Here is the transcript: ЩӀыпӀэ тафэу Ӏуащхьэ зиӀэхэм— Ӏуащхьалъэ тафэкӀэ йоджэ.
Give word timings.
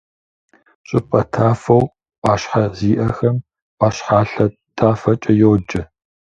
ЩӀыпӀэ 0.87 1.21
тафэу 1.31 1.83
Ӏуащхьэ 2.21 2.63
зиӀэхэм— 2.77 3.37
Ӏуащхьалъэ 3.77 4.45
тафэкӀэ 4.77 5.31
йоджэ. 5.39 5.81